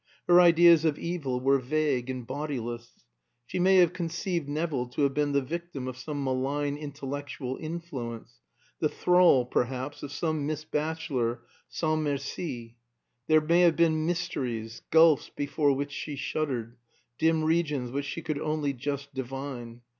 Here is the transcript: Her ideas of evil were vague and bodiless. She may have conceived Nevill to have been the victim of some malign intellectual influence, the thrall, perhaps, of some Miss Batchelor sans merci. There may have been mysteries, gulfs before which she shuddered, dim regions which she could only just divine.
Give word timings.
Her 0.27 0.41
ideas 0.41 0.83
of 0.83 0.97
evil 0.97 1.39
were 1.39 1.59
vague 1.59 2.09
and 2.09 2.25
bodiless. 2.25 3.05
She 3.45 3.59
may 3.59 3.75
have 3.75 3.93
conceived 3.93 4.49
Nevill 4.49 4.87
to 4.87 5.03
have 5.03 5.13
been 5.13 5.31
the 5.31 5.43
victim 5.43 5.87
of 5.87 5.95
some 5.95 6.23
malign 6.23 6.75
intellectual 6.75 7.55
influence, 7.57 8.39
the 8.79 8.89
thrall, 8.89 9.45
perhaps, 9.45 10.01
of 10.01 10.11
some 10.11 10.47
Miss 10.47 10.65
Batchelor 10.65 11.41
sans 11.69 12.03
merci. 12.03 12.77
There 13.27 13.41
may 13.41 13.59
have 13.61 13.75
been 13.75 14.07
mysteries, 14.07 14.81
gulfs 14.89 15.29
before 15.29 15.71
which 15.73 15.91
she 15.91 16.15
shuddered, 16.15 16.77
dim 17.19 17.43
regions 17.43 17.91
which 17.91 18.05
she 18.05 18.23
could 18.23 18.39
only 18.39 18.73
just 18.73 19.13
divine. 19.13 19.81